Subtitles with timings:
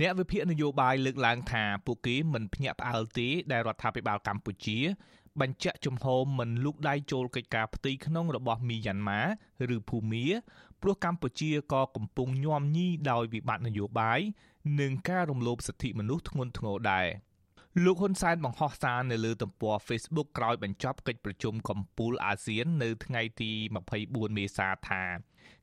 [0.00, 4.78] អ្នកវិភាគនយោបាយលើកឡើងថាពួកគេមិនភ្ញាក់ផ្អើលទេដែលរដ្ឋាភិបាលកម្ពុជា
[5.40, 9.20] បញ្ជាក់ជំហរមិនលូកដៃចូលកិច្ចការផ្ទៃក្នុងរបស់មីយ៉ាន់ម៉ា
[9.74, 10.24] ឬភូមា
[10.82, 14.20] ព្រោះកម្ពុជាក៏កំពុងញោមញីដោយវិបត្តិនយោបាយ
[14.80, 17.06] និងការរំលោភសិទ្ធិមនុស្សធ្ងន់ធ្ងរដែរ
[17.84, 23.50] លោកហ៊ុនសែនបង្ហោះសារនៅលើទំព័រ Facebook ក្រោយបញ្ចប់កិច្ចប្រជុំកំពូលអាស៊ាន នៅថ្ងៃទី
[23.94, 25.02] 24មេសាថា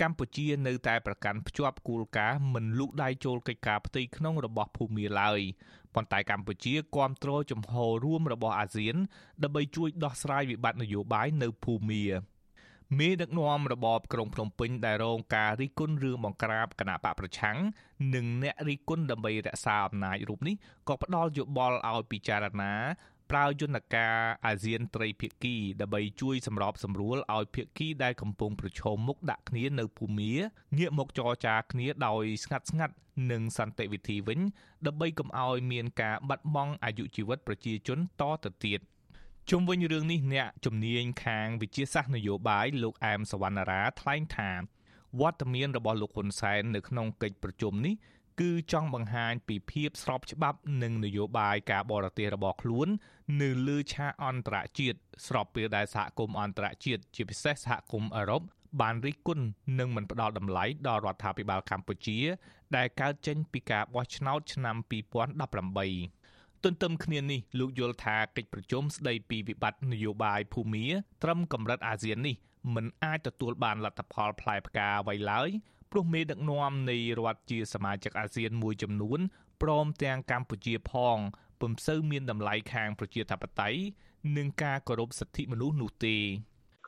[0.00, 5.40] កម្ពុជានៅតែប្រកាន់ភ្ជាប់គោលការណ៍មិនលូកដៃចូលកិច្ចការផ្ទៃក្នុងរបស់ភូមាឡើយ
[5.94, 7.72] ប៉ុន្តែកម្ពុជាគ្រប់គ្រងចំហ
[8.04, 8.96] រួមរបស់អាស៊ាន
[9.42, 12.04] ដើម្បីជួយដោះស្រាយវិបត្តិនយោបាយនៅភូមា
[12.98, 17.58] មេដឹកនាំរបបក្រុងភ្នំពេញដែលរងការរិះគន់រឿងបង្ក្រាបគណៈបកប្រឆាំង
[18.14, 20.54] និងអ្នករិះគន់ដើម្បីរក្សាអំណាចរូបនេះ
[20.88, 22.72] ក៏ផ្ដល់យោបល់ឲ្យពិចារណា
[23.30, 24.16] ប្រើយន្តការ
[24.46, 30.32] អាស៊ានត្រីភាគីដើម្បីជួយសម្របសម្រួលឲ្យភាគីដែលកំពុងប្រឈមមុខដាក់គ្នានៅភូមា
[30.78, 32.94] ងាកមកចរចាគ្នាដោយស្ងាត់ស្ងាត់
[33.30, 34.40] និងសន្តិវិធីវិញ
[34.86, 38.80] ដើម្បីកុំឲ្យមានការបាត់បង់អាយុជីវិតប្រជាជនតទៅទៀត
[39.50, 44.50] ជុំវិញរឿងនេះអ្នកជំនាញខាងវិជាសាស្ត្រនយោបាយលោកអែមសវណ្ណារាថ្លែងថា
[45.20, 47.94] វត្តមានរបស់លោកហ៊ុនសែននៅក្នុងកិច្ចប្រជុំនេះ
[48.40, 52.88] គឺចង់បង្ហាញពីភាពស្របច្បាប់និងនយោបាយការបរទេសរបស់ខ្លួន
[53.42, 58.42] នៅលើឆាកអន្តរជាតិស្របពេលដែលសហគមន៍អន្តរជាតិជាពិសេសសហគមន៍អឺរ៉ុប
[58.80, 59.44] បានរិះគន់
[59.78, 62.18] និងមិនផ្ដល់តម្លៃដល់រដ្ឋាភិបាលកម្ពុជា
[62.76, 64.76] ដែលកើតចេញពីការបោះឆ្នោតឆ្នាំ
[65.50, 70.86] 2018ទន្ទឹមគ្នានេះលោកយល់ថាកិច្ចប្រជុំស្ដីពីវិបត្តិនយោបាយភូមា
[71.22, 72.36] ត្រឹមកម្រិតអាស៊ាននេះ
[72.74, 75.50] មិនអាចទទួលបានលទ្ធផលផ្លែផ្កាអ្វីឡើយ
[75.90, 79.20] ព្រោះមេដឹកនាំនៃរដ្ឋជាសមាជិកអាស៊ានមួយចំនួន
[79.62, 81.18] ព្រមទាំងកម្ពុជាផង
[81.60, 83.80] ពុំសូវមានតម្លៃខាងប្រជាធិបតេយ្យ
[84.36, 86.16] និងការគោរពសិទ្ធិមនុស្សនោះទេ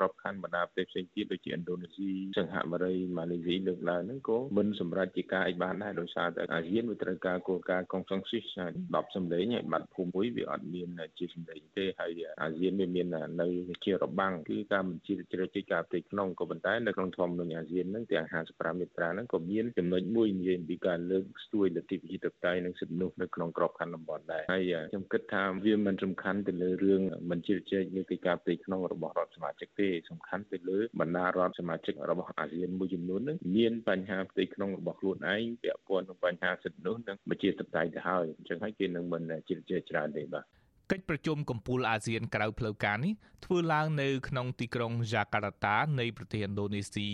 [0.00, 8.42] ក្របខ័ណ្ឌបណ្ដាប្រទេសផ្សេងទៀតដូចជាឥណ្ឌូនេស៊ីសិង្ហបុរីម៉ាឡេស៊ីលើកឡើងហ្នឹងក៏មិនសម្រេចជាការអីបានដែរដោយសារតែអាស៊ានវាត្រូវការគោលការណ៍កុងសង្ស៊ីស
[8.80, 13.06] 10សម្លេងហើយបាត់ភូមិមួយវាអត់មានជាសម្លេងទេហើយអាស៊ានវាមាន
[13.40, 13.46] នៅ
[13.84, 40.44] ជារបាំងគឺការបញ្ជាជ្រើសជិះការផ្ទៃក្នុងក៏ប៉ុន្តែនៅក្នុងធម្មនុញ្ញអាស៊ានហ្នឹងទាំង55មាត្រាហ្នឹងក៏មានចំណុចមួយនិយាយពីការលើកស្ទួយលទ្ធិប្រជាធិបតេយ្យនិងសិទ្ធិមនុស្សនៅក្នុងក្របខ័ណ្ឌតំបន់ដែរហើយខ្ញុំគិតថាវាមិនសំខាន់ទៅលើរឿងបញ្ជាជែកលើកិច្ចការផ្ទៃក្នុងរបស់រដ្ឋសមាជិកទេសំខាន់ទៅលើបណ្ដារដ្ឋសមាជិករបស់អាស៊ានមួយចំនួននឹងមានបញ្ហាផ្ទៃក្នុងរបស់ខ្លួនឯងពាក់ព័ន្ធនឹងបញ្ហាសិទ្ធិនោះនិងប្រជាធិបតេយ្យទៅហើយអញ្ចឹងហើយគេនឹងមិនជិះជែកច្រើនទេបាទ
[40.90, 43.12] កិច្ចប្រជុំកំពូលអាស៊ានក្រៅផ្លូវការនេះ
[43.44, 47.08] ធ្វើឡើងនៅក្នុងទីក្រុងយ៉ាកាតា នៃប្រទេសឥណ្ឌូនេស៊ី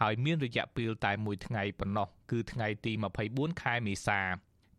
[0.00, 2.92] ហើយមានរយៈពេលតែមួយថ្ងៃប៉ុណ្ណោះគឺថ្ងៃទី
[3.26, 4.20] 24ខែមេសា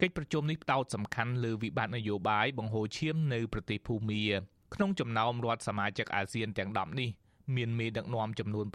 [0.02, 4.24] កិច្ចប្រជុំនេះផ្ដោតសំខាន់លើវិបត្តិនយោបាយបង្ហូរឈាមនៅប្រទេសភូមា
[4.74, 7.10] ក្នុងចំណោមរដ្ឋសមាជិកអាស៊ានទាំង10នេះ
[7.56, 8.66] មានមេដឹកនាំចំនួន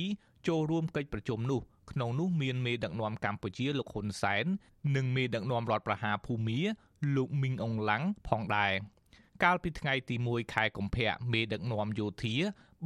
[0.00, 4.44] 7ចូលរួមកិច្ចប្រជុំនោះក្នុងនោះមានមេដឹកនាំកម្ពុជាលោកហ៊ុនសែន
[4.96, 6.60] និងមេដឹកនាំរដ្ឋប្រហារភូមា
[7.16, 8.72] លោកមីងអងឡាំងផងដែរ
[9.42, 12.36] កាលពីថ្ងៃទី1ខែកុម្ភៈមេដឹកនាំយោធា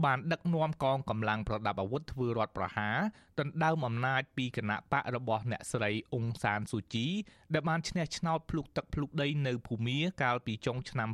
[0.04, 2.96] បានដឹកនាំកងកម្លាំងប្រដាប់អាវុធធ្វើរដ្ឋប្រហារ
[3.38, 7.06] ដណ្ដើមអំណាចពីគណៈបករបស់អ្នកស្រីអ៊ុងសានស៊ូជី
[7.54, 11.08] ដែលបានឈ្នះឆ្នោតភ្លុកទឹកភ្លុកដីនៅភូមាកាលពីចុងឆ្នាំ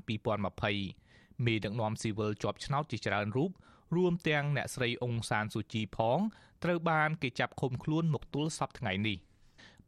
[0.71, 3.50] 2020មេដឹកនាំស៊ីវិលជាប់ឆ្នោតជាច្រើនរូប
[3.97, 6.19] រួមទាំងអ្នកស្រីអ៊ុងសានស៊ូជីផង
[6.65, 9.19] ត្រូវបានគេចាប់ឃុំខ្លួនមកទល់សប្តាហ៍ថ្ងៃនេះ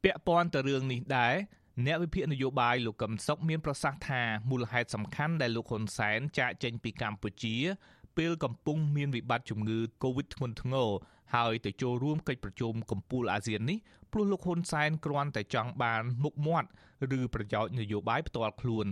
[0.02, 1.34] ពាក់ព័ន្ធទៅរឿងនេះដែរ
[1.86, 7.56] អ្នកវិភាគនយោបាយលោកកឹមសុខមានប្រសាសន៍ថាមូលហេតុសំខាន់ដែលលោកហ៊ុនសែនចាកចេញពីកម្ពុជា
[8.16, 10.88] ពេលកំពុងមានវិបត្តិជំងឺ Covid ធ្ងន់ធ្ងរ
[11.34, 13.78] ហើយទៅចូលរួមកិច្ចប្រជុំកំពូលអាស៊ាននេះ
[14.12, 16.68] ព្រោះលោកហ៊ុនសែនគ្រាន់តែចង់បានមុខមាត់
[17.18, 18.86] ឬប្រយោជន៍នយោបាយផ្ទាល់ខ្លួន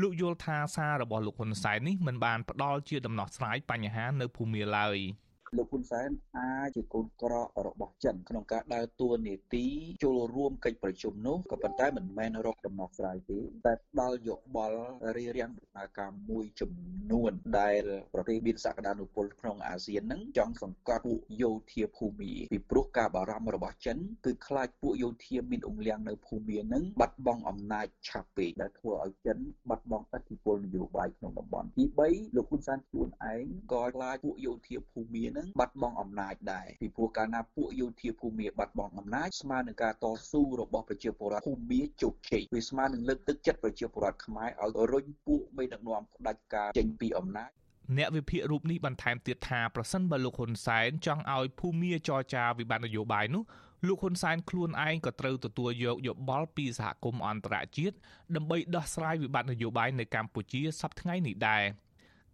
[0.00, 4.96] លោកយល់ថាសាររបស់លោកហ៊ុនសែននេះមិនបានផ្ដល់ជាដំណោះស្រាយបញ្ហានៅភូមិឡើយ។
[5.56, 6.08] លោកហ៊ុនសែន
[6.38, 7.32] អាចជាកូនក្រ
[7.66, 9.66] របស់ចិនក្នុងការដើរតួនាទី
[10.04, 14.80] ចូលរួមកិច្ចប្រជុំនោះក៏ប៉ុន្តែមិនមែនរកដំណោះស្រាយទេតែផ្ដល់យោបល់
[15.16, 16.72] រៀបរៀងដំណើរការមួយចំ
[17.12, 17.82] នួន ដែល
[18.14, 23.96] ប្រទេសមានសក្តានុពលក្នុងអាស៊ានហ្នឹងចង់សង្កត់ពួកយោធាភូមិពីព្រោះការបារម្ភរបស់ចិន
[24.26, 29.38] គឺខ្លាចពួកយោធាមានអង្លាំងនៅភូមិហ្នឹងបាត់បង់អំណាចឆាប់ពេកដែលធ្វើឲ្យចិន
[29.68, 47.50] បាត់បង់ឥទ្ធិពលនយោបាយក្នុងតំបន់ទី3លោកហ៊ុនសែនខ្លួនឯងក៏ខ្លាចពួកយោធាភូមិហ្នឹងបាត់បង់អំណាចដែរពីព្រោះកាលណាពួកយោធាភូមិបាត់បង់អំណាចស្មើនឹងការតស៊ូរបស់ប្រជាពលរដ្ឋភូមិជោគជ័យវាស្មើនឹងលើកទឹកចិត្តប្រជាពលរដ្ឋខ្មែរឲ្យរុញពួកមេដឹកនាំផ្ដាច់ការចេញពីអំណាច
[47.98, 53.42] អ្នកវិភាគរូបនេះបន្ថែមទៀតថាប្រសិនបើលោកហ៊ុនសែនចង់ឲ្យភូមិចរចាវិបត្តិនយោបាយនោះ
[53.86, 57.96] លោកហ៊ុនសែនខ្លួនឯងក៏ត្រូវទទួលយកយោបល់ពីសហគមន៍អន្តរជាតិ
[58.36, 61.62] ដើម្បីដោះស្រាយវិបត្តិនយោបាយនៅកម្ពុជាសប្តាហ៍ថ្ងៃនេះដែរ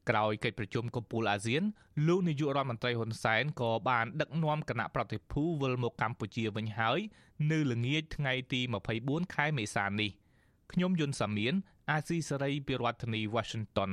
[0.09, 1.63] ក្រោយកិច្ចប្រជុំកំពូលអាស៊ាន
[2.07, 6.99] លោកនាយករដ្ឋមន្ត្រីហ៊ុនសែនក៏បានដឹកនាំគណៈប្រតិភូវិលមកកម្ពុជាវិញហើយ
[7.51, 8.61] នៅល្ងាចថ្ងៃទី
[8.99, 10.11] 24ខែមេសានេះ
[10.73, 11.55] ខ្ញុំយុនសាមៀន
[11.91, 13.93] អាស៊ីសេរីពីរដ្ឋធានី Washington